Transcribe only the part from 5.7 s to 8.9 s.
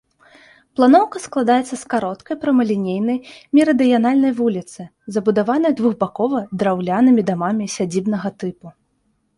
двухбакова драўлянымі дамамі сядзібнага тыпу.